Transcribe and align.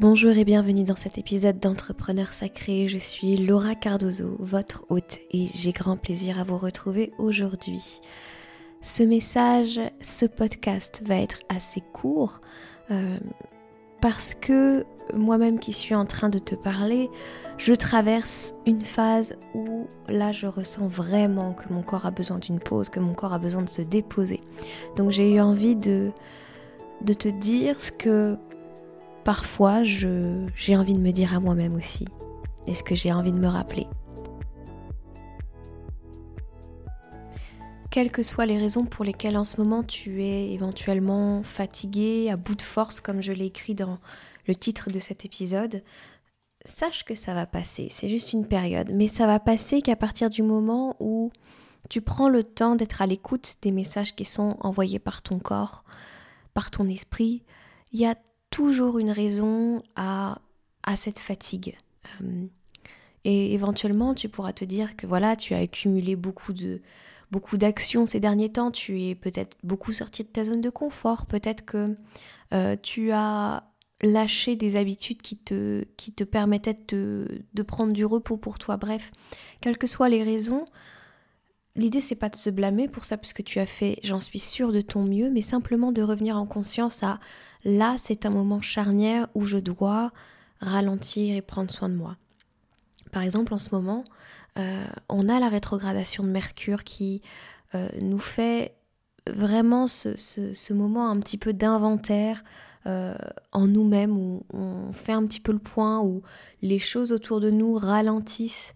Bonjour 0.00 0.32
et 0.36 0.44
bienvenue 0.44 0.82
dans 0.82 0.96
cet 0.96 1.18
épisode 1.18 1.60
d'Entrepreneur 1.60 2.32
Sacré. 2.32 2.88
Je 2.88 2.98
suis 2.98 3.36
Laura 3.36 3.76
Cardozo, 3.76 4.34
votre 4.40 4.84
hôte, 4.88 5.20
et 5.30 5.46
j'ai 5.54 5.70
grand 5.70 5.96
plaisir 5.96 6.40
à 6.40 6.42
vous 6.42 6.58
retrouver 6.58 7.12
aujourd'hui. 7.16 8.00
Ce 8.82 9.04
message, 9.04 9.80
ce 10.00 10.26
podcast 10.26 11.04
va 11.06 11.18
être 11.18 11.38
assez 11.48 11.80
court 11.92 12.40
euh, 12.90 13.18
parce 14.00 14.34
que 14.34 14.84
moi-même 15.14 15.60
qui 15.60 15.72
suis 15.72 15.94
en 15.94 16.06
train 16.06 16.28
de 16.28 16.40
te 16.40 16.56
parler, 16.56 17.08
je 17.56 17.72
traverse 17.72 18.56
une 18.66 18.82
phase 18.82 19.36
où 19.54 19.86
là 20.08 20.32
je 20.32 20.48
ressens 20.48 20.88
vraiment 20.88 21.52
que 21.52 21.72
mon 21.72 21.82
corps 21.82 22.04
a 22.04 22.10
besoin 22.10 22.38
d'une 22.38 22.58
pause, 22.58 22.88
que 22.88 22.98
mon 22.98 23.14
corps 23.14 23.32
a 23.32 23.38
besoin 23.38 23.62
de 23.62 23.68
se 23.68 23.82
déposer. 23.82 24.40
Donc 24.96 25.12
j'ai 25.12 25.34
eu 25.34 25.40
envie 25.40 25.76
de, 25.76 26.10
de 27.02 27.14
te 27.14 27.28
dire 27.28 27.80
ce 27.80 27.92
que 27.92 28.36
parfois 29.24 29.82
j'ai 29.82 30.76
envie 30.76 30.94
de 30.94 31.00
me 31.00 31.10
dire 31.10 31.34
à 31.34 31.40
moi-même 31.40 31.74
aussi. 31.74 32.06
Et 32.66 32.74
ce 32.74 32.82
que 32.82 32.94
j'ai 32.94 33.12
envie 33.12 33.32
de 33.32 33.38
me 33.38 33.48
rappeler? 33.48 33.86
Quelles 37.90 38.10
que 38.10 38.22
soient 38.22 38.46
les 38.46 38.58
raisons 38.58 38.86
pour 38.86 39.04
lesquelles 39.04 39.36
en 39.36 39.44
ce 39.44 39.60
moment 39.60 39.84
tu 39.84 40.22
es 40.22 40.52
éventuellement 40.52 41.42
fatigué, 41.42 42.28
à 42.30 42.36
bout 42.36 42.56
de 42.56 42.62
force, 42.62 43.00
comme 43.00 43.20
je 43.20 43.32
l'ai 43.32 43.46
écrit 43.46 43.74
dans 43.74 43.98
le 44.46 44.56
titre 44.56 44.90
de 44.90 44.98
cet 44.98 45.24
épisode, 45.24 45.80
sache 46.64 47.04
que 47.04 47.14
ça 47.14 47.34
va 47.34 47.46
passer. 47.46 47.88
C'est 47.90 48.08
juste 48.08 48.32
une 48.32 48.46
période. 48.46 48.90
Mais 48.92 49.06
ça 49.06 49.26
va 49.26 49.38
passer 49.38 49.80
qu'à 49.80 49.96
partir 49.96 50.28
du 50.28 50.42
moment 50.42 50.96
où 50.98 51.30
tu 51.88 52.00
prends 52.00 52.28
le 52.28 52.42
temps 52.42 52.74
d'être 52.74 53.00
à 53.02 53.06
l'écoute 53.06 53.56
des 53.62 53.70
messages 53.70 54.16
qui 54.16 54.24
sont 54.24 54.56
envoyés 54.60 54.98
par 54.98 55.22
ton 55.22 55.38
corps, 55.38 55.84
par 56.52 56.70
ton 56.70 56.88
esprit, 56.88 57.44
il 57.92 58.00
y 58.00 58.06
a 58.06 58.16
toujours 58.54 59.00
une 59.00 59.10
raison 59.10 59.82
à, 59.96 60.38
à 60.84 60.94
cette 60.94 61.18
fatigue. 61.18 61.76
Euh, 62.22 62.46
et 63.24 63.52
éventuellement, 63.52 64.14
tu 64.14 64.28
pourras 64.28 64.52
te 64.52 64.64
dire 64.64 64.96
que 64.96 65.08
voilà, 65.08 65.34
tu 65.34 65.54
as 65.54 65.58
accumulé 65.58 66.14
beaucoup 66.14 66.52
de 66.52 66.80
beaucoup 67.32 67.56
d'actions 67.56 68.06
ces 68.06 68.20
derniers 68.20 68.52
temps, 68.52 68.70
tu 68.70 69.02
es 69.02 69.16
peut-être 69.16 69.56
beaucoup 69.64 69.92
sorti 69.92 70.22
de 70.22 70.28
ta 70.28 70.44
zone 70.44 70.60
de 70.60 70.70
confort, 70.70 71.26
peut-être 71.26 71.64
que 71.64 71.96
euh, 72.52 72.76
tu 72.80 73.10
as 73.10 73.64
lâché 74.02 74.54
des 74.54 74.76
habitudes 74.76 75.20
qui 75.20 75.36
te, 75.36 75.82
qui 75.96 76.12
te 76.12 76.22
permettaient 76.22 76.76
de, 76.86 77.42
de 77.54 77.62
prendre 77.64 77.92
du 77.92 78.04
repos 78.04 78.36
pour 78.36 78.60
toi. 78.60 78.76
Bref, 78.76 79.10
quelles 79.60 79.78
que 79.78 79.88
soient 79.88 80.08
les 80.08 80.22
raisons, 80.22 80.64
L'idée, 81.76 82.00
c'est 82.00 82.14
pas 82.14 82.28
de 82.28 82.36
se 82.36 82.50
blâmer 82.50 82.86
pour 82.86 83.04
ça, 83.04 83.16
puisque 83.16 83.42
tu 83.42 83.58
as 83.58 83.66
fait, 83.66 83.98
j'en 84.04 84.20
suis 84.20 84.38
sûre, 84.38 84.70
de 84.70 84.80
ton 84.80 85.02
mieux, 85.02 85.28
mais 85.28 85.40
simplement 85.40 85.90
de 85.90 86.02
revenir 86.02 86.36
en 86.36 86.46
conscience 86.46 87.02
à 87.02 87.18
là, 87.64 87.94
c'est 87.98 88.26
un 88.26 88.30
moment 88.30 88.60
charnière 88.60 89.28
où 89.34 89.46
je 89.46 89.58
dois 89.58 90.12
ralentir 90.60 91.36
et 91.36 91.42
prendre 91.42 91.70
soin 91.70 91.88
de 91.88 91.94
moi. 91.94 92.16
Par 93.12 93.22
exemple, 93.22 93.54
en 93.54 93.58
ce 93.58 93.70
moment, 93.72 94.04
euh, 94.58 94.84
on 95.08 95.28
a 95.28 95.38
la 95.40 95.48
rétrogradation 95.48 96.24
de 96.24 96.28
Mercure 96.28 96.84
qui 96.84 97.22
euh, 97.74 97.88
nous 98.00 98.18
fait 98.18 98.74
vraiment 99.26 99.86
ce, 99.86 100.72
moment 100.72 101.08
un 101.08 101.18
petit 101.20 101.38
peu 101.38 101.52
d'inventaire 101.52 102.44
euh, 102.86 103.14
en 103.52 103.66
nous-mêmes, 103.66 104.16
où 104.16 104.44
on 104.52 104.92
fait 104.92 105.12
un 105.12 105.24
petit 105.26 105.40
peu 105.40 105.52
le 105.52 105.58
point, 105.58 106.00
où 106.00 106.22
les 106.62 106.78
choses 106.78 107.12
autour 107.12 107.40
de 107.40 107.50
nous 107.50 107.74
ralentissent 107.74 108.74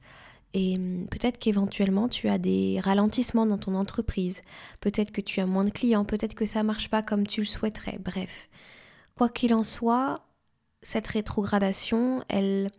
et 0.55 0.77
hum, 0.77 1.06
peut-être 1.11 1.39
qu'éventuellement 1.39 2.09
tu 2.09 2.28
as 2.28 2.39
des 2.39 2.81
ralentissements 2.83 3.47
dans 3.47 3.59
ton 3.59 3.75
entreprise, 3.75 4.41
peut-être 4.81 5.12
que 5.12 5.20
tu 5.20 5.41
as 5.41 5.47
moins 5.47 5.64
de 5.64 5.70
clients, 5.70 6.05
peut-être 6.05 6.34
que 6.34 6.47
ça 6.47 6.62
marche 6.62 6.89
pas 6.89 7.03
comme 7.03 7.27
tu 7.27 7.41
le 7.41 7.47
souhaiterais. 7.47 7.98
Bref, 8.03 8.48
quoi 9.19 9.28
qu'il 9.28 9.52
en 9.52 9.64
soit, 9.64 10.24
cette 10.80 11.08
rétrogradation, 11.08 12.24
elle 12.28 12.70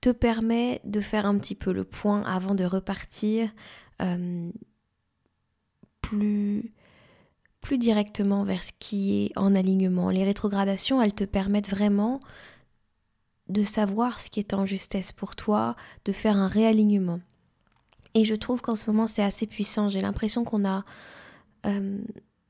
te 0.00 0.08
permet 0.10 0.80
de 0.84 1.02
faire 1.02 1.26
un 1.26 1.38
petit 1.38 1.54
peu 1.54 1.70
le 1.72 1.84
point 1.84 2.22
avant 2.22 2.54
de 2.54 2.64
repartir 2.64 3.50
plus 6.00 6.72
plus 7.60 7.78
directement 7.78 8.44
vers 8.44 8.62
ce 8.62 8.70
qui 8.78 9.24
est 9.24 9.36
en 9.36 9.56
alignement. 9.56 10.10
Les 10.10 10.22
rétrogradations, 10.22 11.02
elles 11.02 11.16
te 11.16 11.24
permettent 11.24 11.68
vraiment 11.68 12.20
de 13.48 13.64
savoir 13.64 14.20
ce 14.20 14.30
qui 14.30 14.38
est 14.38 14.54
en 14.54 14.64
justesse 14.66 15.10
pour 15.10 15.34
toi, 15.34 15.74
de 16.04 16.12
faire 16.12 16.36
un 16.36 16.46
réalignement. 16.46 17.18
Et 18.14 18.24
je 18.24 18.36
trouve 18.36 18.62
qu'en 18.62 18.76
ce 18.76 18.88
moment 18.88 19.08
c'est 19.08 19.22
assez 19.22 19.46
puissant. 19.46 19.88
J'ai 19.88 20.00
l'impression 20.00 20.44
qu'on 20.44 20.64
a, 20.64 20.84
euh, 21.66 21.98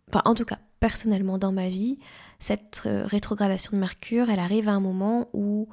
enfin, 0.09 0.23
en 0.27 0.35
tout 0.35 0.45
cas 0.45 0.59
personnellement 0.81 1.39
dans 1.39 1.53
ma 1.53 1.69
vie, 1.69 1.99
cette 2.39 2.83
euh, 2.87 3.05
rétrogradation 3.07 3.73
de 3.73 3.79
Mercure, 3.79 4.31
elle 4.31 4.39
arrive 4.39 4.69
à 4.69 4.73
un 4.73 4.81
moment 4.81 5.29
où 5.33 5.69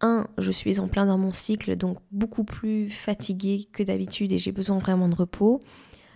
un, 0.00 0.26
je 0.38 0.50
suis 0.50 0.80
en 0.80 0.88
plein 0.88 1.06
dans 1.06 1.18
mon 1.18 1.32
cycle, 1.32 1.76
donc 1.76 1.98
beaucoup 2.10 2.44
plus 2.44 2.90
fatiguée 2.90 3.68
que 3.72 3.82
d'habitude 3.82 4.32
et 4.32 4.38
j'ai 4.38 4.52
besoin 4.52 4.78
vraiment 4.78 5.08
de 5.08 5.14
repos. 5.14 5.60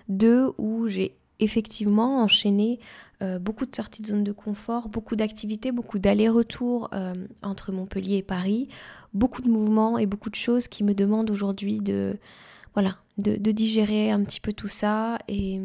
Deux, 0.09 0.53
où 0.59 0.89
j'ai 0.89 1.17
effectivement 1.39 2.23
enchaîné 2.23 2.81
euh, 3.23 3.39
beaucoup 3.39 3.67
de 3.67 3.75
sorties 3.75 4.03
de 4.03 4.09
zone 4.09 4.25
de 4.25 4.33
confort, 4.33 4.89
beaucoup 4.89 5.17
d'activités, 5.17 5.73
beaucoup 5.73 5.99
d'allers-retours 5.99 6.89
euh, 6.93 7.15
entre 7.43 7.73
Montpellier 7.73 8.17
et 8.19 8.23
Paris, 8.23 8.69
beaucoup 9.15 9.43
de 9.43 9.49
mouvements 9.49 9.99
et 9.99 10.07
beaucoup 10.07 10.31
de 10.31 10.35
choses 10.35 10.69
qui 10.69 10.85
me 10.85 10.95
demandent 10.95 11.31
aujourd'hui 11.31 11.79
de, 11.79 12.19
voilà, 12.76 12.98
de, 13.16 13.53
digérer 13.53 14.10
un 14.10 14.22
petit 14.22 14.38
peu 14.38 14.53
tout 14.53 14.69
ça. 14.69 15.19
Et, 15.28 15.62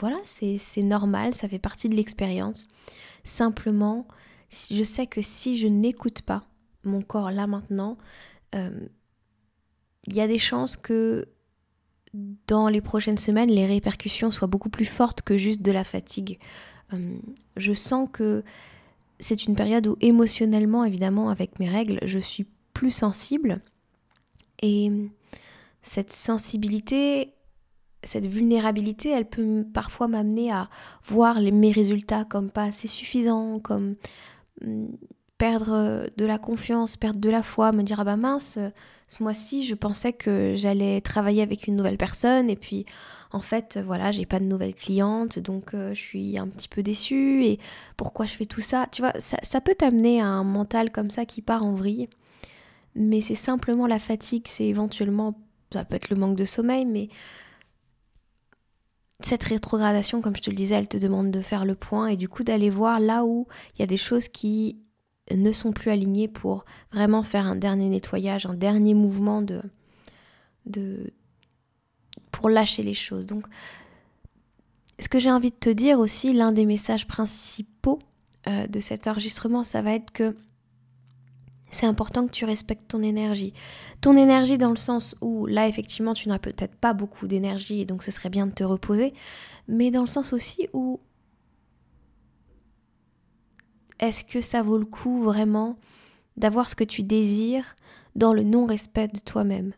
voilà, 0.00 0.16
c'est 0.24 0.82
normal, 0.82 1.34
ça 1.34 1.46
fait 1.46 1.58
partie 1.58 1.90
de 1.90 1.94
l'expérience. 1.94 2.68
Simplement, 3.22 4.08
je 4.48 4.82
sais 4.82 5.06
que 5.06 5.20
si 5.20 5.58
je 5.58 5.68
n'écoute 5.68 6.22
pas 6.22 6.44
mon 6.84 7.02
corps 7.02 7.30
là 7.30 7.46
maintenant, 7.46 7.98
euh, 8.54 8.88
il 10.06 10.14
y 10.14 10.22
a 10.22 10.26
des 10.26 10.38
chances 10.38 10.76
que 10.76 11.26
dans 12.46 12.68
les 12.68 12.80
prochaines 12.80 13.18
semaines, 13.18 13.50
les 13.50 13.66
répercussions 13.66 14.30
soient 14.30 14.48
beaucoup 14.48 14.70
plus 14.70 14.86
fortes 14.86 15.20
que 15.20 15.36
juste 15.36 15.60
de 15.60 15.70
la 15.70 15.84
fatigue. 15.84 16.38
Euh, 16.94 17.16
je 17.58 17.74
sens 17.74 18.08
que 18.10 18.42
c'est 19.20 19.44
une 19.44 19.54
période 19.54 19.86
où 19.86 19.96
émotionnellement, 20.00 20.84
évidemment, 20.84 21.28
avec 21.28 21.58
mes 21.58 21.68
règles, 21.68 21.98
je 22.04 22.18
suis 22.18 22.46
plus 22.72 22.90
sensible. 22.90 23.60
Et 24.62 24.90
cette 25.84 26.12
sensibilité, 26.12 27.34
cette 28.02 28.26
vulnérabilité, 28.26 29.10
elle 29.10 29.28
peut 29.28 29.64
parfois 29.72 30.08
m'amener 30.08 30.50
à 30.50 30.68
voir 31.04 31.40
mes 31.40 31.70
résultats 31.70 32.24
comme 32.24 32.50
pas 32.50 32.64
assez 32.64 32.88
suffisants, 32.88 33.60
comme 33.60 33.94
hmm, 34.62 34.86
perdre 35.38 36.10
de 36.16 36.24
la 36.24 36.38
confiance, 36.38 36.96
perdre 36.96 37.20
de 37.20 37.30
la 37.30 37.42
foi, 37.42 37.70
me 37.72 37.82
dire 37.82 38.00
ah 38.00 38.04
bah 38.04 38.16
mince, 38.16 38.58
ce 39.08 39.22
mois-ci, 39.22 39.64
je 39.64 39.74
pensais 39.74 40.12
que 40.12 40.54
j'allais 40.56 41.00
travailler 41.00 41.42
avec 41.42 41.66
une 41.66 41.76
nouvelle 41.76 41.98
personne 41.98 42.50
et 42.50 42.56
puis 42.56 42.86
en 43.34 43.40
fait, 43.40 43.80
voilà, 43.84 44.12
j'ai 44.12 44.26
pas 44.26 44.38
de 44.38 44.44
nouvelles 44.44 44.76
clientes, 44.76 45.40
donc 45.40 45.74
euh, 45.74 45.92
je 45.92 46.00
suis 46.00 46.38
un 46.38 46.46
petit 46.46 46.68
peu 46.68 46.84
déçue 46.84 47.44
et 47.44 47.58
pourquoi 47.96 48.26
je 48.26 48.34
fais 48.34 48.46
tout 48.46 48.60
ça? 48.60 48.86
Tu 48.92 49.02
vois, 49.02 49.12
ça, 49.18 49.60
peut 49.60 49.74
t'amener 49.74 50.20
à 50.20 50.26
un 50.26 50.44
mental 50.44 50.92
comme 50.92 51.10
ça 51.10 51.26
qui 51.26 51.42
part 51.42 51.64
en 51.64 51.74
vrille, 51.74 52.08
mais 52.94 53.20
c'est 53.20 53.34
simplement 53.34 53.88
la 53.88 53.98
fatigue, 53.98 54.44
c'est 54.46 54.66
éventuellement, 54.66 55.34
ça 55.74 55.84
peut 55.84 55.96
être 55.96 56.10
le 56.10 56.16
manque 56.16 56.36
de 56.36 56.44
sommeil, 56.44 56.84
mais 56.84 57.08
cette 59.20 59.44
rétrogradation, 59.44 60.20
comme 60.20 60.36
je 60.36 60.42
te 60.42 60.50
le 60.50 60.56
disais, 60.56 60.74
elle 60.74 60.88
te 60.88 60.96
demande 60.96 61.30
de 61.30 61.40
faire 61.40 61.64
le 61.64 61.74
point 61.74 62.08
et 62.08 62.16
du 62.16 62.28
coup 62.28 62.42
d'aller 62.42 62.70
voir 62.70 63.00
là 63.00 63.24
où 63.24 63.46
il 63.74 63.80
y 63.80 63.82
a 63.82 63.86
des 63.86 63.96
choses 63.96 64.28
qui 64.28 64.78
ne 65.30 65.52
sont 65.52 65.72
plus 65.72 65.90
alignés 65.90 66.28
pour 66.28 66.64
vraiment 66.92 67.22
faire 67.22 67.46
un 67.46 67.56
dernier 67.56 67.88
nettoyage, 67.88 68.46
un 68.46 68.54
dernier 68.54 68.94
mouvement 68.94 69.40
de, 69.40 69.62
de 70.66 71.12
pour 72.30 72.50
lâcher 72.50 72.82
les 72.82 72.94
choses. 72.94 73.26
Donc, 73.26 73.46
ce 74.98 75.08
que 75.08 75.18
j'ai 75.18 75.30
envie 75.30 75.50
de 75.50 75.56
te 75.56 75.70
dire 75.70 75.98
aussi, 75.98 76.32
l'un 76.32 76.52
des 76.52 76.66
messages 76.66 77.06
principaux 77.06 78.00
euh, 78.46 78.66
de 78.66 78.80
cet 78.80 79.06
enregistrement, 79.06 79.64
ça 79.64 79.82
va 79.82 79.94
être 79.94 80.10
que 80.12 80.36
c'est 81.74 81.86
important 81.86 82.26
que 82.26 82.32
tu 82.32 82.44
respectes 82.44 82.88
ton 82.88 83.02
énergie. 83.02 83.52
Ton 84.00 84.16
énergie 84.16 84.58
dans 84.58 84.70
le 84.70 84.76
sens 84.76 85.16
où 85.20 85.46
là, 85.46 85.68
effectivement, 85.68 86.14
tu 86.14 86.28
n'as 86.28 86.38
peut-être 86.38 86.76
pas 86.76 86.94
beaucoup 86.94 87.26
d'énergie 87.26 87.80
et 87.80 87.84
donc 87.84 88.02
ce 88.02 88.10
serait 88.10 88.30
bien 88.30 88.46
de 88.46 88.52
te 88.52 88.64
reposer, 88.64 89.12
mais 89.68 89.90
dans 89.90 90.00
le 90.00 90.06
sens 90.06 90.32
aussi 90.32 90.68
où 90.72 91.00
est-ce 94.00 94.24
que 94.24 94.40
ça 94.40 94.62
vaut 94.62 94.78
le 94.78 94.84
coup 94.84 95.22
vraiment 95.22 95.76
d'avoir 96.36 96.68
ce 96.68 96.74
que 96.74 96.84
tu 96.84 97.02
désires 97.02 97.76
dans 98.16 98.32
le 98.32 98.42
non-respect 98.42 99.08
de 99.08 99.20
toi-même? 99.20 99.72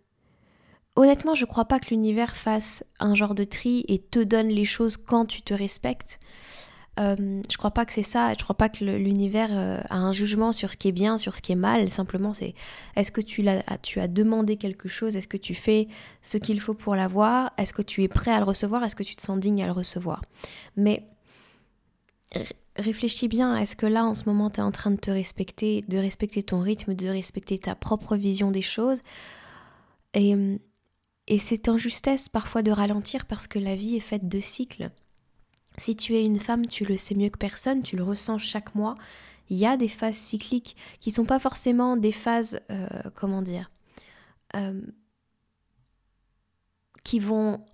Honnêtement, 0.97 1.35
je 1.35 1.45
crois 1.45 1.67
pas 1.67 1.79
que 1.79 1.91
l'univers 1.91 2.37
fasse 2.37 2.83
un 2.99 3.15
genre 3.15 3.35
de 3.35 3.45
tri 3.45 3.85
et 3.89 3.99
te 3.99 4.19
donne 4.19 4.49
les 4.49 4.65
choses 4.65 4.97
quand 4.97 5.27
tu 5.27 5.43
te 5.43 5.53
respectes. 5.53 6.19
Euh, 6.99 7.43
je 7.51 7.57
crois 7.59 7.73
pas 7.73 7.85
que 7.85 7.93
c'est 7.93 8.03
ça. 8.03 8.33
Je 8.33 8.43
crois 8.43 8.57
pas 8.57 8.69
que 8.69 8.85
l'univers 8.85 9.51
euh, 9.53 9.81
a 9.91 9.99
un 9.99 10.13
jugement 10.13 10.53
sur 10.53 10.73
ce 10.73 10.77
qui 10.77 10.89
est 10.89 10.93
bien, 10.93 11.19
sur 11.19 11.37
ce 11.37 11.43
qui 11.43 11.53
est 11.53 11.57
mal. 11.57 11.91
Simplement, 11.91 12.33
c'est 12.33 12.55
est-ce 12.97 13.13
que 13.13 13.21
tu, 13.21 13.47
as, 13.49 13.63
tu 13.83 14.01
as 14.01 14.09
demandé 14.09 14.57
quelque 14.57 14.89
chose? 14.89 15.17
Est-ce 15.17 15.29
que 15.29 15.37
tu 15.37 15.55
fais 15.55 15.89
ce 16.23 16.39
qu'il 16.39 16.61
faut 16.61 16.75
pour 16.75 16.97
l'avoir? 16.97 17.53
Est-ce 17.59 17.73
que 17.73 17.83
tu 17.83 18.03
es 18.03 18.09
prêt 18.09 18.31
à 18.31 18.39
le 18.39 18.45
recevoir? 18.45 18.83
Est-ce 18.85 18.97
que 18.97 19.03
tu 19.03 19.17
te 19.17 19.23
sens 19.23 19.39
digne 19.39 19.63
à 19.63 19.67
le 19.67 19.73
recevoir? 19.73 20.23
Mais 20.77 21.07
réfléchis 22.77 23.29
bien, 23.29 23.57
est-ce 23.57 23.77
que 23.77 23.87
là 23.87 24.05
en 24.05 24.15
ce 24.15 24.25
moment 24.27 24.51
tu 24.51 24.61
es 24.61 24.63
en 24.63 24.73
train 24.73 24.91
de 24.91 24.97
te 24.97 25.11
respecter, 25.11 25.85
de 25.89 25.99
respecter 25.99 26.43
ton 26.43 26.61
rythme, 26.61 26.95
de 26.95 27.09
respecter 27.09 27.59
ta 27.59 27.75
propre 27.75 28.17
vision 28.17 28.51
des 28.51 28.63
choses? 28.63 29.01
Et, 30.15 30.35
et 31.29 31.39
c'est 31.39 31.69
en 31.69 31.77
justesse 31.77 32.31
parfois 32.31 32.63
de 32.63 32.71
ralentir 32.71 33.27
parce 33.27 33.47
que 33.47 33.59
la 33.59 33.75
vie 33.75 33.97
est 33.97 34.01
faite 34.01 34.29
de 34.29 34.41
cycles. 34.41 34.91
Si 35.79 35.97
tu 35.97 36.15
es 36.15 36.25
une 36.25 36.39
femme, 36.39 36.67
tu 36.67 36.85
le 36.85 36.97
sais 36.97 37.15
mieux 37.15 37.29
que 37.29 37.39
personne, 37.39 37.83
tu 37.83 37.97
le 37.97 38.03
ressens 38.03 38.39
chaque 38.39 38.75
mois. 38.75 38.97
Il 39.49 39.57
y 39.57 39.67
a 39.67 39.77
des 39.77 39.89
phases 39.89 40.17
cycliques 40.17 40.77
qui 41.01 41.11
sont 41.11 41.25
pas 41.25 41.39
forcément 41.39 41.97
des 41.97 42.13
phases, 42.13 42.61
euh, 42.71 42.89
comment 43.15 43.43
dire, 43.43 43.71
euh, 44.57 44.81
qui 47.05 47.21
vont 47.21 47.65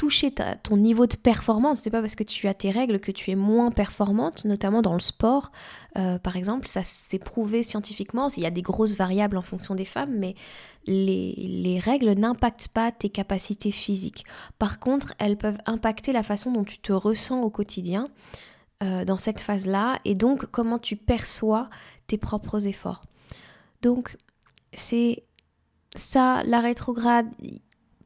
toucher 0.00 0.32
ton 0.62 0.78
niveau 0.78 1.06
de 1.06 1.14
performance. 1.14 1.82
C'est 1.82 1.90
pas 1.90 2.00
parce 2.00 2.14
que 2.14 2.24
tu 2.24 2.48
as 2.48 2.54
tes 2.54 2.70
règles 2.70 3.00
que 3.00 3.12
tu 3.12 3.30
es 3.30 3.34
moins 3.34 3.70
performante, 3.70 4.46
notamment 4.46 4.80
dans 4.80 4.94
le 4.94 5.00
sport, 5.00 5.52
euh, 5.98 6.18
par 6.18 6.36
exemple. 6.36 6.68
Ça 6.68 6.82
s'est 6.82 7.18
prouvé 7.18 7.62
scientifiquement. 7.62 8.28
Il 8.28 8.42
y 8.42 8.46
a 8.46 8.50
des 8.50 8.62
grosses 8.62 8.96
variables 8.96 9.36
en 9.36 9.42
fonction 9.42 9.74
des 9.74 9.84
femmes, 9.84 10.16
mais 10.16 10.36
les, 10.86 11.34
les 11.36 11.78
règles 11.78 12.12
n'impactent 12.12 12.68
pas 12.68 12.90
tes 12.92 13.10
capacités 13.10 13.70
physiques. 13.72 14.24
Par 14.58 14.78
contre, 14.78 15.12
elles 15.18 15.36
peuvent 15.36 15.58
impacter 15.66 16.12
la 16.12 16.22
façon 16.22 16.50
dont 16.50 16.64
tu 16.64 16.78
te 16.78 16.94
ressens 16.94 17.42
au 17.42 17.50
quotidien. 17.50 18.06
Euh, 18.82 19.04
dans 19.04 19.18
cette 19.18 19.40
phase-là 19.40 19.98
et 20.06 20.14
donc 20.14 20.46
comment 20.46 20.78
tu 20.78 20.96
perçois 20.96 21.68
tes 22.06 22.16
propres 22.16 22.66
efforts. 22.66 23.02
Donc 23.82 24.16
c'est 24.72 25.24
ça, 25.94 26.42
la 26.44 26.60
rétrograde, 26.60 27.26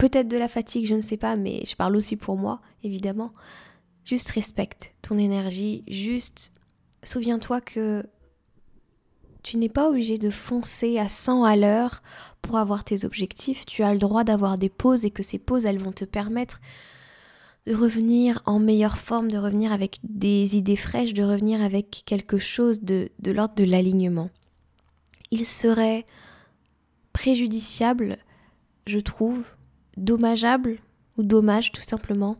peut-être 0.04 0.28
de 0.28 0.36
la 0.36 0.48
fatigue, 0.48 0.86
je 0.86 0.94
ne 0.94 1.00
sais 1.00 1.16
pas, 1.16 1.34
mais 1.34 1.62
je 1.66 1.74
parle 1.76 1.96
aussi 1.96 2.16
pour 2.16 2.36
moi, 2.36 2.60
évidemment. 2.82 3.32
Juste 4.04 4.30
respecte 4.32 4.92
ton 5.00 5.16
énergie, 5.16 5.82
juste 5.88 6.52
souviens-toi 7.02 7.62
que 7.62 8.04
tu 9.42 9.56
n'es 9.56 9.70
pas 9.70 9.88
obligé 9.88 10.18
de 10.18 10.28
foncer 10.28 10.98
à 10.98 11.08
100 11.08 11.44
à 11.44 11.56
l'heure 11.56 12.02
pour 12.42 12.58
avoir 12.58 12.84
tes 12.84 13.06
objectifs, 13.06 13.64
tu 13.64 13.82
as 13.82 13.94
le 13.94 13.98
droit 13.98 14.24
d'avoir 14.24 14.58
des 14.58 14.68
pauses 14.68 15.06
et 15.06 15.10
que 15.10 15.22
ces 15.22 15.38
pauses, 15.38 15.64
elles 15.64 15.82
vont 15.82 15.92
te 15.92 16.04
permettre 16.04 16.60
de 17.66 17.74
revenir 17.74 18.42
en 18.44 18.58
meilleure 18.58 18.98
forme, 18.98 19.30
de 19.30 19.38
revenir 19.38 19.72
avec 19.72 20.00
des 20.02 20.54
idées 20.54 20.76
fraîches, 20.76 21.14
de 21.14 21.22
revenir 21.22 21.62
avec 21.62 22.02
quelque 22.04 22.38
chose 22.38 22.82
de, 22.82 23.08
de 23.20 23.30
l'ordre 23.30 23.54
de 23.54 23.64
l'alignement. 23.64 24.28
Il 25.30 25.46
serait 25.46 26.04
préjudiciable, 27.14 28.18
je 28.86 28.98
trouve, 28.98 29.46
dommageable 29.96 30.78
ou 31.16 31.22
dommage 31.22 31.72
tout 31.72 31.82
simplement, 31.82 32.36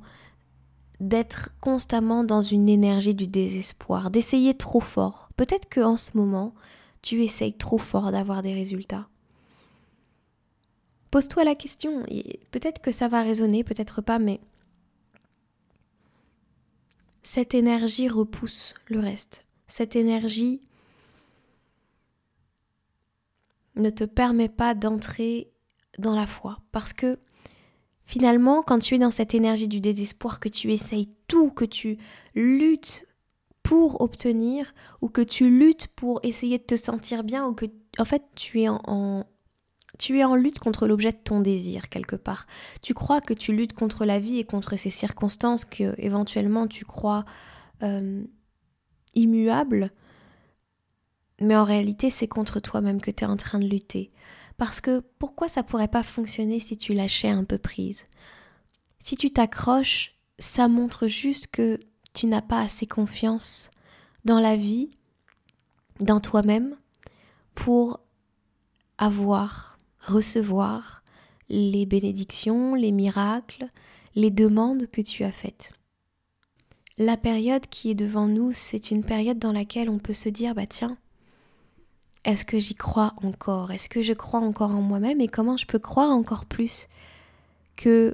d'être 1.00 1.54
constamment 1.60 2.24
dans 2.24 2.42
une 2.42 2.68
énergie 2.68 3.14
du 3.14 3.26
désespoir, 3.26 4.10
d'essayer 4.10 4.54
trop 4.54 4.80
fort. 4.80 5.28
Peut-être 5.36 5.68
que 5.68 5.80
en 5.80 5.96
ce 5.96 6.16
moment, 6.16 6.54
tu 7.02 7.22
essayes 7.22 7.56
trop 7.56 7.78
fort 7.78 8.10
d'avoir 8.12 8.42
des 8.42 8.54
résultats. 8.54 9.08
Pose-toi 11.10 11.44
la 11.44 11.54
question, 11.54 12.02
peut-être 12.50 12.80
que 12.80 12.90
ça 12.90 13.06
va 13.06 13.22
résonner, 13.22 13.62
peut-être 13.62 14.02
pas, 14.02 14.18
mais 14.18 14.40
cette 17.22 17.54
énergie 17.54 18.08
repousse 18.08 18.74
le 18.86 19.00
reste. 19.00 19.44
Cette 19.66 19.96
énergie 19.96 20.60
ne 23.76 23.90
te 23.90 24.04
permet 24.04 24.48
pas 24.48 24.74
d'entrer 24.74 25.50
dans 25.98 26.14
la 26.14 26.26
foi. 26.26 26.58
Parce 26.72 26.92
que 26.92 27.18
finalement, 28.04 28.62
quand 28.62 28.78
tu 28.78 28.94
es 28.94 28.98
dans 28.98 29.10
cette 29.10 29.34
énergie 29.34 29.68
du 29.68 29.80
désespoir, 29.80 30.40
que 30.40 30.48
tu 30.48 30.72
essayes 30.72 31.08
tout, 31.28 31.50
que 31.50 31.64
tu 31.64 31.98
luttes 32.34 33.06
pour 33.62 34.02
obtenir, 34.02 34.74
ou 35.00 35.08
que 35.08 35.22
tu 35.22 35.50
luttes 35.50 35.88
pour 35.88 36.20
essayer 36.22 36.58
de 36.58 36.64
te 36.64 36.76
sentir 36.76 37.24
bien, 37.24 37.46
ou 37.46 37.54
que 37.54 37.66
en 37.98 38.04
fait 38.04 38.22
tu 38.34 38.60
es 38.60 38.68
en, 38.68 39.24
lutte 40.36 40.58
contre 40.58 40.86
l'objet 40.86 41.12
de 41.12 41.16
ton 41.16 41.40
désir 41.40 41.88
quelque 41.88 42.16
part. 42.16 42.46
Tu 42.82 42.92
crois 42.92 43.20
que 43.20 43.34
tu 43.34 43.52
luttes 43.52 43.72
contre 43.72 44.04
la 44.04 44.20
vie 44.20 44.38
et 44.38 44.44
contre 44.44 44.76
ces 44.76 44.90
circonstances 44.90 45.64
que 45.64 45.94
éventuellement 45.98 46.66
tu 46.66 46.84
crois 46.84 47.24
euh, 47.82 48.22
immuables, 49.14 49.90
mais 51.40 51.56
en 51.56 51.64
réalité 51.64 52.10
c'est 52.10 52.28
contre 52.28 52.60
toi-même 52.60 53.00
que 53.00 53.10
tu 53.10 53.24
es 53.24 53.26
en 53.26 53.38
train 53.38 53.58
de 53.58 53.66
lutter. 53.66 54.10
Parce 54.56 54.80
que 54.80 55.00
pourquoi 55.18 55.48
ça 55.48 55.62
pourrait 55.62 55.88
pas 55.88 56.02
fonctionner 56.02 56.60
si 56.60 56.76
tu 56.76 56.94
lâchais 56.94 57.28
un 57.28 57.44
peu 57.44 57.58
prise? 57.58 58.04
Si 58.98 59.16
tu 59.16 59.30
t'accroches, 59.30 60.14
ça 60.38 60.68
montre 60.68 61.06
juste 61.06 61.48
que 61.48 61.78
tu 62.12 62.26
n'as 62.26 62.42
pas 62.42 62.60
assez 62.60 62.86
confiance 62.86 63.70
dans 64.24 64.40
la 64.40 64.56
vie, 64.56 64.90
dans 66.00 66.20
toi-même, 66.20 66.76
pour 67.54 68.00
avoir 68.98 69.78
recevoir 70.00 71.02
les 71.48 71.86
bénédictions, 71.86 72.74
les 72.74 72.92
miracles, 72.92 73.68
les 74.14 74.30
demandes 74.30 74.86
que 74.86 75.00
tu 75.00 75.24
as 75.24 75.32
faites. 75.32 75.72
La 76.96 77.16
période 77.16 77.66
qui 77.66 77.90
est 77.90 77.96
devant 77.96 78.28
nous, 78.28 78.52
c'est 78.52 78.90
une 78.90 79.04
période 79.04 79.38
dans 79.38 79.52
laquelle 79.52 79.90
on 79.90 79.98
peut 79.98 80.12
se 80.12 80.28
dire, 80.28 80.54
bah 80.54 80.66
tiens, 80.66 80.96
est-ce 82.24 82.44
que 82.44 82.58
j'y 82.58 82.74
crois 82.74 83.14
encore? 83.22 83.70
Est-ce 83.70 83.88
que 83.88 84.02
je 84.02 84.12
crois 84.12 84.40
encore 84.40 84.74
en 84.74 84.80
moi-même? 84.80 85.20
Et 85.20 85.28
comment 85.28 85.56
je 85.56 85.66
peux 85.66 85.78
croire 85.78 86.10
encore 86.10 86.46
plus 86.46 86.88
que 87.76 88.12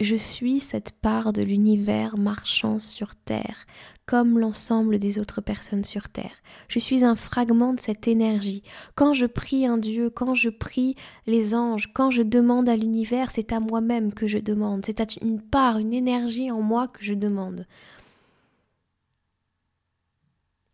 je 0.00 0.16
suis 0.16 0.58
cette 0.58 0.90
part 0.90 1.32
de 1.32 1.40
l'univers 1.40 2.18
marchant 2.18 2.80
sur 2.80 3.14
Terre, 3.14 3.64
comme 4.06 4.40
l'ensemble 4.40 4.98
des 4.98 5.18
autres 5.18 5.40
personnes 5.40 5.84
sur 5.84 6.08
Terre? 6.08 6.42
Je 6.68 6.78
suis 6.78 7.04
un 7.04 7.14
fragment 7.14 7.72
de 7.72 7.80
cette 7.80 8.06
énergie. 8.06 8.62
Quand 8.96 9.14
je 9.14 9.26
prie 9.26 9.66
un 9.66 9.78
Dieu, 9.78 10.10
quand 10.10 10.34
je 10.34 10.50
prie 10.50 10.96
les 11.26 11.54
anges, 11.54 11.90
quand 11.94 12.10
je 12.10 12.22
demande 12.22 12.68
à 12.68 12.76
l'univers, 12.76 13.30
c'est 13.30 13.52
à 13.52 13.60
moi-même 13.60 14.12
que 14.12 14.26
je 14.26 14.38
demande. 14.38 14.84
C'est 14.84 15.00
à 15.00 15.06
une 15.22 15.40
part, 15.40 15.78
une 15.78 15.92
énergie 15.92 16.50
en 16.50 16.60
moi 16.60 16.88
que 16.88 17.02
je 17.02 17.14
demande. 17.14 17.66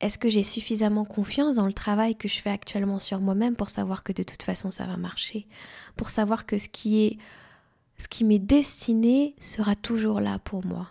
Est-ce 0.00 0.18
que 0.18 0.30
j'ai 0.30 0.42
suffisamment 0.42 1.04
confiance 1.04 1.56
dans 1.56 1.66
le 1.66 1.72
travail 1.72 2.16
que 2.16 2.28
je 2.28 2.40
fais 2.40 2.50
actuellement 2.50 2.98
sur 2.98 3.20
moi-même 3.20 3.54
pour 3.54 3.68
savoir 3.68 4.02
que 4.02 4.12
de 4.12 4.22
toute 4.22 4.42
façon 4.42 4.70
ça 4.70 4.86
va 4.86 4.96
marcher? 4.96 5.46
Pour 5.96 6.10
savoir 6.10 6.46
que 6.46 6.58
ce 6.58 6.68
qui 6.68 7.04
est 7.04 7.18
ce 7.98 8.08
qui 8.08 8.24
m'est 8.24 8.38
destiné 8.38 9.34
sera 9.40 9.76
toujours 9.76 10.20
là 10.20 10.38
pour 10.38 10.64
moi. 10.64 10.90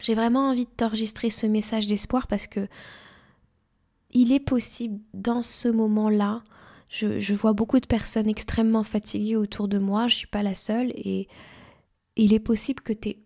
J'ai 0.00 0.14
vraiment 0.14 0.48
envie 0.48 0.64
de 0.64 0.70
t'enregistrer 0.70 1.28
ce 1.28 1.46
message 1.46 1.86
d'espoir 1.86 2.26
parce 2.28 2.46
que 2.46 2.66
il 4.10 4.32
est 4.32 4.40
possible 4.40 4.98
dans 5.12 5.42
ce 5.42 5.68
moment-là, 5.68 6.42
je, 6.88 7.34
vois 7.34 7.52
beaucoup 7.52 7.80
de 7.80 7.86
personnes 7.86 8.28
extrêmement 8.28 8.84
fatiguées 8.84 9.36
autour 9.36 9.68
de 9.68 9.78
moi, 9.78 10.08
je 10.08 10.14
ne 10.14 10.18
suis 10.18 10.26
pas 10.26 10.42
la 10.42 10.54
seule, 10.54 10.90
et 10.94 11.28
il 12.14 12.32
est 12.32 12.40
possible 12.40 12.80
que 12.80 12.94
tu 12.94 13.10
aies 13.10 13.22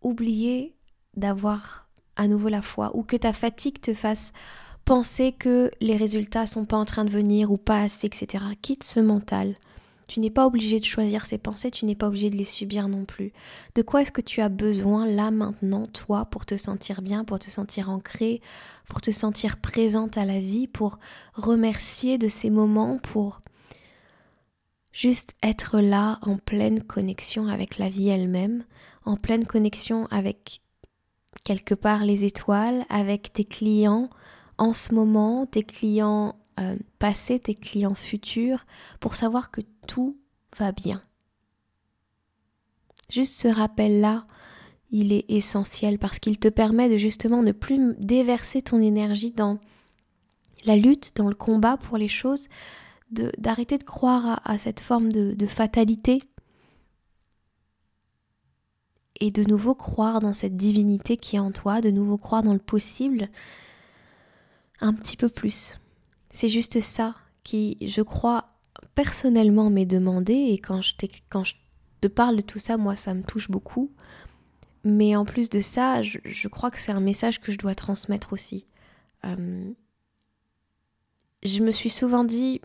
oublié 0.00 0.74
d'avoir 1.14 1.88
à 2.16 2.28
nouveau 2.28 2.48
la 2.48 2.62
foi, 2.62 2.90
ou 2.94 3.02
que 3.02 3.16
ta 3.16 3.32
fatigue 3.32 3.80
te 3.80 3.94
fasse 3.94 4.32
penser 4.84 5.32
que 5.32 5.70
les 5.80 5.96
résultats 5.96 6.46
sont 6.46 6.64
pas 6.64 6.76
en 6.76 6.84
train 6.84 7.04
de 7.04 7.10
venir 7.10 7.50
ou 7.50 7.56
pas 7.56 7.82
assez, 7.82 8.06
etc. 8.06 8.44
Quitte 8.60 8.84
ce 8.84 9.00
mental. 9.00 9.56
Tu 10.08 10.20
n'es 10.20 10.30
pas 10.30 10.46
obligé 10.46 10.78
de 10.78 10.84
choisir 10.84 11.24
ces 11.24 11.38
pensées, 11.38 11.70
tu 11.70 11.86
n'es 11.86 11.94
pas 11.94 12.08
obligé 12.08 12.28
de 12.28 12.36
les 12.36 12.44
subir 12.44 12.88
non 12.88 13.04
plus. 13.04 13.32
De 13.74 13.82
quoi 13.82 14.02
est-ce 14.02 14.12
que 14.12 14.20
tu 14.20 14.42
as 14.42 14.48
besoin 14.48 15.06
là 15.06 15.30
maintenant, 15.30 15.86
toi, 15.86 16.26
pour 16.26 16.44
te 16.44 16.56
sentir 16.56 17.00
bien, 17.00 17.24
pour 17.24 17.38
te 17.38 17.48
sentir 17.48 17.88
ancré, 17.88 18.42
pour 18.88 19.00
te 19.00 19.10
sentir 19.10 19.56
présente 19.56 20.18
à 20.18 20.24
la 20.26 20.38
vie, 20.38 20.66
pour 20.66 20.98
remercier 21.34 22.18
de 22.18 22.28
ces 22.28 22.50
moments, 22.50 22.98
pour 22.98 23.40
juste 24.92 25.34
être 25.42 25.80
là 25.80 26.18
en 26.22 26.36
pleine 26.36 26.82
connexion 26.82 27.46
avec 27.46 27.78
la 27.78 27.88
vie 27.88 28.10
elle-même, 28.10 28.64
en 29.04 29.16
pleine 29.16 29.46
connexion 29.46 30.06
avec 30.10 30.60
quelque 31.44 31.74
part 31.74 32.04
les 32.04 32.24
étoiles, 32.24 32.84
avec 32.88 33.32
tes 33.32 33.44
clients 33.44 34.10
en 34.58 34.72
ce 34.72 34.94
moment, 34.94 35.46
tes 35.46 35.62
clients 35.62 36.36
euh, 36.60 36.76
passés, 36.98 37.38
tes 37.38 37.54
clients 37.54 37.94
futurs, 37.94 38.64
pour 39.00 39.16
savoir 39.16 39.50
que 39.50 39.60
tout 39.86 40.16
va 40.58 40.72
bien. 40.72 41.02
Juste 43.10 43.34
ce 43.34 43.48
rappel-là, 43.48 44.26
il 44.90 45.12
est 45.12 45.24
essentiel 45.28 45.98
parce 45.98 46.18
qu'il 46.18 46.38
te 46.38 46.48
permet 46.48 46.88
de 46.88 46.96
justement 46.96 47.42
ne 47.42 47.52
plus 47.52 47.94
déverser 47.98 48.62
ton 48.62 48.80
énergie 48.80 49.32
dans 49.32 49.58
la 50.64 50.76
lutte, 50.76 51.16
dans 51.16 51.28
le 51.28 51.34
combat 51.34 51.76
pour 51.76 51.96
les 51.96 52.08
choses, 52.08 52.48
d'arrêter 53.10 53.78
de, 53.78 53.84
croire 53.84 54.40
à, 54.44 54.58
cette 54.58 54.80
forme 54.80 55.10
de, 55.12 55.34
de 55.34 55.46
fatalité 55.46 56.18
et 59.22 59.30
de 59.30 59.44
nouveau 59.44 59.76
croire 59.76 60.18
dans 60.18 60.32
cette 60.32 60.56
divinité 60.56 61.16
qui 61.16 61.36
est 61.36 61.38
en 61.38 61.52
toi, 61.52 61.80
de 61.80 61.92
nouveau 61.92 62.18
croire 62.18 62.42
dans 62.42 62.52
le 62.52 62.58
possible 62.58 63.28
un 64.80 64.92
petit 64.92 65.16
peu 65.16 65.28
plus. 65.28 65.78
C'est 66.30 66.48
juste 66.48 66.80
ça 66.80 67.14
qui, 67.44 67.78
je 67.80 68.02
crois, 68.02 68.48
personnellement 68.96 69.70
m'est 69.70 69.86
demandé, 69.86 70.32
et 70.34 70.58
quand 70.58 70.82
je, 70.82 70.94
quand 71.28 71.44
je 71.44 71.54
te 72.00 72.08
parle 72.08 72.34
de 72.34 72.40
tout 72.42 72.58
ça, 72.58 72.76
moi, 72.76 72.96
ça 72.96 73.14
me 73.14 73.22
touche 73.22 73.48
beaucoup, 73.48 73.92
Mais 74.82 75.14
en 75.14 75.24
plus 75.24 75.50
de 75.50 75.60
ça, 75.60 76.02
je, 76.02 76.48
crois 76.48 76.72
que 76.72 76.80
c'est 76.80 76.90
un 76.90 76.98
message 76.98 77.40
que 77.40 77.52
je 77.52 77.58
dois 77.58 77.76
transmettre 77.76 78.32
aussi. 78.32 78.66
Euh, 79.24 79.70
je 81.44 81.62
me 81.62 81.70
suis 81.70 81.90
souvent 81.90 82.24
dit 82.24 82.60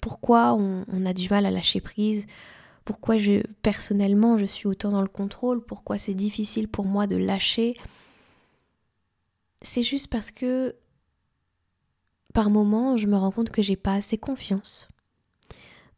pourquoi 0.00 0.54
on, 0.54 0.84
on, 0.88 1.06
a 1.06 1.12
du 1.12 1.28
mal 1.28 1.46
à 1.46 1.52
lâcher 1.52 1.80
prise, 1.80 2.26
pourquoi 2.88 3.16
personnellement 3.60 4.38
je 4.38 4.46
suis 4.46 4.66
autant 4.66 4.88
dans 4.88 5.02
le 5.02 5.08
contrôle, 5.08 5.62
pourquoi 5.62 5.98
c'est 5.98 6.14
difficile 6.14 6.68
pour 6.68 6.86
moi 6.86 7.06
de 7.06 7.16
lâcher. 7.16 7.76
C'est 9.60 9.82
juste 9.82 10.06
parce 10.06 10.30
que 10.30 10.74
par 12.32 12.48
moments 12.48 12.96
je 12.96 13.06
me 13.06 13.18
rends 13.18 13.30
compte 13.30 13.50
que 13.50 13.60
j'ai 13.60 13.76
pas 13.76 13.92
assez 13.92 14.16
confiance. 14.16 14.88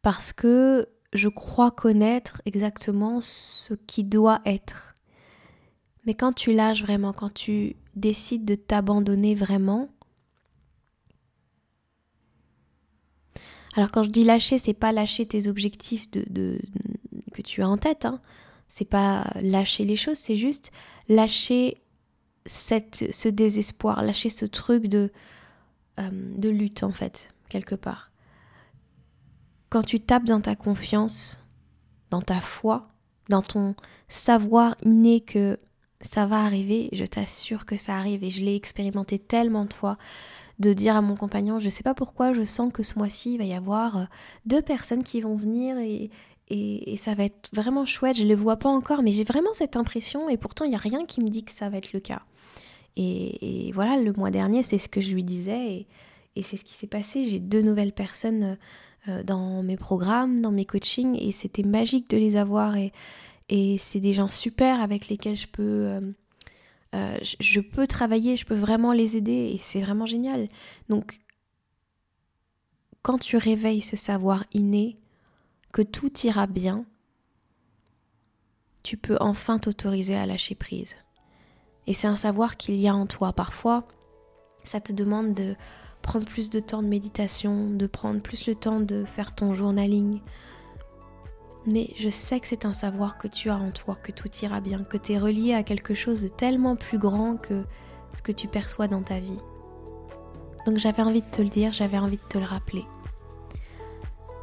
Parce 0.02 0.32
que 0.32 0.88
je 1.12 1.28
crois 1.28 1.70
connaître 1.70 2.42
exactement 2.44 3.20
ce 3.20 3.74
qui 3.74 4.02
doit 4.02 4.40
être. 4.44 4.96
Mais 6.06 6.14
quand 6.14 6.32
tu 6.32 6.52
lâches 6.52 6.82
vraiment, 6.82 7.12
quand 7.12 7.32
tu 7.32 7.76
décides 7.94 8.44
de 8.44 8.56
t'abandonner 8.56 9.36
vraiment, 9.36 9.90
alors 13.76 13.90
quand 13.90 14.02
je 14.02 14.10
dis 14.10 14.24
lâcher, 14.24 14.58
c'est 14.58 14.74
pas 14.74 14.92
lâcher 14.92 15.26
tes 15.26 15.48
objectifs 15.48 16.10
de, 16.10 16.58
que 17.32 17.42
tu 17.42 17.62
as 17.62 17.68
en 17.68 17.76
tête, 17.76 18.04
hein. 18.04 18.20
c'est 18.68 18.88
pas 18.88 19.30
lâcher 19.42 19.84
les 19.84 19.96
choses, 19.96 20.18
c'est 20.18 20.36
juste 20.36 20.72
lâcher 21.08 21.80
cette, 22.46 23.12
ce 23.12 23.28
désespoir, 23.28 24.02
lâcher 24.02 24.30
ce 24.30 24.44
truc 24.44 24.86
de, 24.86 25.12
euh, 25.98 26.10
de 26.12 26.48
lutte 26.48 26.82
en 26.82 26.92
fait, 26.92 27.32
quelque 27.48 27.74
part. 27.74 28.10
Quand 29.68 29.82
tu 29.82 30.00
tapes 30.00 30.24
dans 30.24 30.40
ta 30.40 30.56
confiance, 30.56 31.38
dans 32.10 32.22
ta 32.22 32.40
foi, 32.40 32.88
dans 33.28 33.42
ton 33.42 33.76
savoir 34.08 34.74
inné 34.84 35.20
que 35.20 35.58
ça 36.00 36.26
va 36.26 36.44
arriver, 36.44 36.88
je 36.92 37.04
t'assure 37.04 37.66
que 37.66 37.76
ça 37.76 37.96
arrive 37.96 38.24
et 38.24 38.30
je 38.30 38.42
l'ai 38.42 38.56
expérimenté 38.56 39.18
tellement 39.18 39.64
de 39.64 39.72
fois 39.72 39.96
de 40.60 40.74
dire 40.74 40.94
à 40.94 41.00
mon 41.00 41.16
compagnon, 41.16 41.58
je 41.58 41.70
sais 41.70 41.82
pas 41.82 41.94
pourquoi, 41.94 42.32
je 42.34 42.44
sens 42.44 42.72
que 42.72 42.82
ce 42.82 42.98
mois-ci 42.98 43.34
il 43.34 43.38
va 43.38 43.44
y 43.44 43.54
avoir 43.54 43.96
euh, 43.96 44.04
deux 44.44 44.62
personnes 44.62 45.02
qui 45.02 45.22
vont 45.22 45.34
venir 45.34 45.78
et, 45.78 46.10
et, 46.50 46.96
ça 46.96 47.14
va 47.14 47.24
être 47.24 47.48
vraiment 47.52 47.84
chouette, 47.86 48.16
je 48.16 48.24
ne 48.24 48.28
le 48.28 48.34
vois 48.34 48.56
pas 48.56 48.68
encore, 48.68 49.02
mais 49.02 49.12
j'ai 49.12 49.24
vraiment 49.24 49.52
cette 49.52 49.76
impression 49.76 50.28
et 50.28 50.36
pourtant 50.36 50.64
il 50.64 50.70
n'y 50.70 50.76
a 50.76 50.80
rien 50.80 51.06
qui 51.06 51.22
me 51.22 51.28
dit 51.28 51.44
que 51.44 51.52
ça 51.52 51.68
va 51.70 51.78
être 51.78 51.92
le 51.92 52.00
cas. 52.00 52.22
Et, 52.96 53.70
voilà, 53.72 53.96
le 53.96 54.12
mois 54.12 54.30
dernier, 54.30 54.62
c'est 54.62 54.76
ce 54.76 54.88
que 54.88 55.00
je 55.00 55.12
lui 55.12 55.24
disais 55.24 55.86
et, 56.36 56.42
c'est 56.42 56.56
ce 56.56 56.64
qui 56.64 56.74
s'est 56.74 56.86
passé. 56.86 57.24
J'ai 57.24 57.38
deux 57.38 57.62
nouvelles 57.62 57.92
personnes 57.92 58.58
euh, 59.08 59.22
dans 59.22 59.62
mes 59.62 59.76
programmes, 59.76 60.40
dans 60.40 60.50
mes 60.50 60.64
coachings 60.64 61.16
et 61.18 61.32
c'était 61.32 61.62
magique 61.62 62.10
de 62.10 62.16
les 62.16 62.36
avoir 62.36 62.76
et, 62.76 62.92
et 63.48 63.78
c'est 63.78 64.00
des 64.00 64.12
gens 64.12 64.28
super 64.28 64.80
avec 64.80 65.08
lesquels 65.08 65.36
je 65.36 65.46
peux, 65.46 66.00
euh, 66.94 66.98
euh, 66.98 67.18
je 67.40 67.60
peux 67.60 67.86
travailler, 67.86 68.36
je 68.36 68.44
peux 68.44 68.54
vraiment 68.54 68.92
les 68.92 69.16
aider 69.16 69.52
et 69.54 69.58
c'est 69.58 69.80
vraiment 69.80 70.06
génial. 70.06 70.48
Donc, 70.88 71.20
quand 73.02 73.18
tu 73.18 73.36
réveilles 73.36 73.80
ce 73.80 73.96
savoir 73.96 74.44
inné, 74.52 74.98
que 75.72 75.82
tout 75.82 76.10
ira 76.24 76.46
bien, 76.46 76.84
tu 78.82 78.96
peux 78.96 79.16
enfin 79.20 79.58
t'autoriser 79.58 80.16
à 80.16 80.26
lâcher 80.26 80.54
prise. 80.54 80.96
Et 81.86 81.94
c'est 81.94 82.06
un 82.06 82.16
savoir 82.16 82.56
qu'il 82.56 82.76
y 82.76 82.88
a 82.88 82.94
en 82.94 83.06
toi. 83.06 83.32
Parfois, 83.32 83.86
ça 84.64 84.80
te 84.80 84.92
demande 84.92 85.34
de 85.34 85.56
prendre 86.02 86.26
plus 86.26 86.50
de 86.50 86.60
temps 86.60 86.82
de 86.82 86.88
méditation, 86.88 87.70
de 87.70 87.86
prendre 87.86 88.20
plus 88.20 88.46
le 88.46 88.54
temps 88.54 88.80
de 88.80 89.04
faire 89.04 89.34
ton 89.34 89.54
journaling, 89.54 90.20
mais 91.66 91.90
je 91.96 92.08
sais 92.08 92.40
que 92.40 92.46
c'est 92.46 92.64
un 92.64 92.72
savoir 92.72 93.18
que 93.18 93.28
tu 93.28 93.50
as 93.50 93.56
en 93.56 93.70
toi, 93.70 93.96
que 93.96 94.12
tout 94.12 94.30
ira 94.42 94.60
bien, 94.60 94.82
que 94.82 94.96
tu 94.96 95.12
es 95.12 95.18
relié 95.18 95.54
à 95.54 95.62
quelque 95.62 95.94
chose 95.94 96.22
de 96.22 96.28
tellement 96.28 96.76
plus 96.76 96.98
grand 96.98 97.36
que 97.36 97.64
ce 98.14 98.22
que 98.22 98.32
tu 98.32 98.48
perçois 98.48 98.88
dans 98.88 99.02
ta 99.02 99.20
vie. 99.20 99.38
Donc 100.66 100.78
j'avais 100.78 101.02
envie 101.02 101.22
de 101.22 101.30
te 101.30 101.42
le 101.42 101.48
dire, 101.48 101.72
j'avais 101.72 101.98
envie 101.98 102.16
de 102.16 102.28
te 102.28 102.38
le 102.38 102.44
rappeler. 102.44 102.84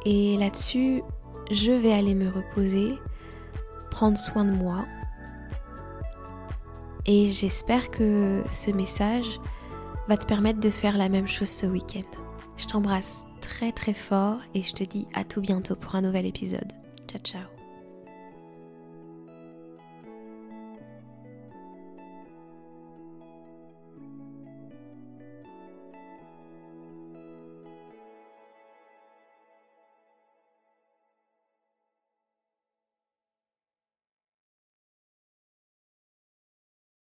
Et 0.04 0.36
là-dessus, 0.36 1.02
je 1.50 1.72
vais 1.72 1.92
aller 1.92 2.14
me 2.14 2.30
reposer, 2.30 2.94
prendre 3.90 4.18
soin 4.18 4.44
de 4.44 4.52
moi. 4.52 4.86
Et 7.06 7.28
j'espère 7.28 7.90
que 7.90 8.42
ce 8.50 8.70
message 8.70 9.40
va 10.08 10.16
te 10.16 10.26
permettre 10.26 10.60
de 10.60 10.70
faire 10.70 10.96
la 10.96 11.08
même 11.08 11.26
chose 11.26 11.48
ce 11.48 11.66
week-end. 11.66 12.08
Je 12.56 12.66
t'embrasse 12.66 13.24
très 13.40 13.72
très 13.72 13.94
fort 13.94 14.38
et 14.54 14.62
je 14.62 14.72
te 14.72 14.84
dis 14.84 15.06
à 15.14 15.24
tout 15.24 15.40
bientôt 15.40 15.76
pour 15.76 15.94
un 15.94 16.02
nouvel 16.02 16.26
épisode. 16.26 16.72
Ciao 17.08 17.20
ciao 17.22 17.57